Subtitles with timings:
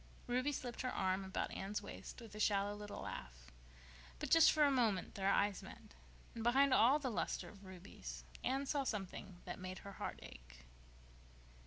[0.25, 3.51] Ruby slipped her arm about Anne's waist with a shallow little laugh.
[4.17, 5.93] But just for a moment their eyes met,
[6.33, 10.65] and, behind all the luster of Ruby's, Anne saw something that made her heart ache.